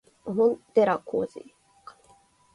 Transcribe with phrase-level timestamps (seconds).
[0.25, 1.53] 小寺浩二